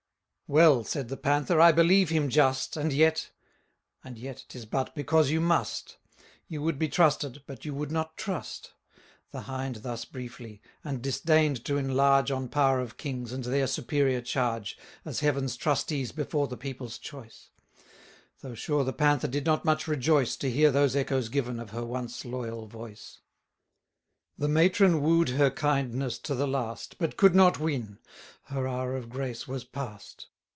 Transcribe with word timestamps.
Well, 0.59 0.83
said 0.83 1.07
the 1.07 1.15
Panther, 1.15 1.61
I 1.61 1.71
believe 1.71 2.09
him 2.09 2.27
just, 2.27 2.75
And 2.75 2.91
yet 2.91 3.29
And 4.03 4.17
yet, 4.19 4.43
'tis 4.49 4.65
but 4.65 4.93
because 4.93 5.29
you 5.31 5.39
must; 5.39 5.95
You 6.49 6.61
would 6.61 6.77
be 6.77 6.89
trusted, 6.89 7.41
but 7.47 7.63
you 7.63 7.73
would 7.73 7.89
not 7.89 8.17
trust. 8.17 8.73
The 9.31 9.43
Hind 9.43 9.75
thus 9.77 10.03
briefly; 10.03 10.61
and 10.83 11.01
disdain'd 11.01 11.63
to 11.63 11.77
enlarge 11.77 12.31
On 12.31 12.49
power 12.49 12.81
of 12.81 12.97
kings, 12.97 13.31
and 13.31 13.45
their 13.45 13.65
superior 13.65 14.19
charge, 14.19 14.77
As 15.05 15.21
Heaven's 15.21 15.55
trustees 15.55 16.11
before 16.11 16.49
the 16.49 16.57
people's 16.57 16.97
choice: 16.97 17.49
890 18.39 18.41
Though 18.41 18.55
sure 18.55 18.83
the 18.83 18.91
Panther 18.91 19.29
did 19.29 19.45
not 19.45 19.63
much 19.63 19.87
rejoice 19.87 20.35
To 20.35 20.51
hear 20.51 20.69
those 20.69 20.97
echoes 20.97 21.29
given 21.29 21.61
of 21.61 21.69
her 21.69 21.85
once 21.85 22.25
loyal 22.25 22.67
voice. 22.67 23.21
The 24.37 24.49
matron 24.49 24.99
woo'd 25.01 25.29
her 25.29 25.49
kindness 25.49 26.17
to 26.19 26.35
the 26.35 26.45
last, 26.47 26.97
But 26.97 27.15
could 27.15 27.35
not 27.35 27.57
win; 27.57 27.99
her 28.47 28.67
hour 28.67 28.97
of 28.97 29.07
grace 29.07 29.47
was 29.47 29.63
past. 29.63 30.27